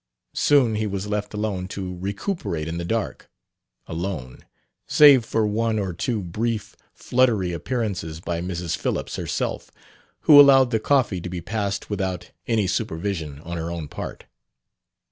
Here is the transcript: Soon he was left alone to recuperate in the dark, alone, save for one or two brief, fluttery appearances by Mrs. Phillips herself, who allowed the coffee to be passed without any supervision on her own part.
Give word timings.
Soon 0.33 0.77
he 0.77 0.87
was 0.87 1.05
left 1.05 1.31
alone 1.31 1.67
to 1.67 1.95
recuperate 1.99 2.67
in 2.67 2.79
the 2.79 2.83
dark, 2.83 3.29
alone, 3.85 4.43
save 4.87 5.23
for 5.23 5.45
one 5.45 5.77
or 5.77 5.93
two 5.93 6.23
brief, 6.23 6.75
fluttery 6.91 7.51
appearances 7.53 8.19
by 8.19 8.41
Mrs. 8.41 8.75
Phillips 8.75 9.17
herself, 9.17 9.69
who 10.21 10.41
allowed 10.41 10.71
the 10.71 10.79
coffee 10.79 11.21
to 11.21 11.29
be 11.29 11.39
passed 11.39 11.91
without 11.91 12.31
any 12.47 12.65
supervision 12.65 13.41
on 13.41 13.57
her 13.57 13.69
own 13.69 13.87
part. 13.87 14.25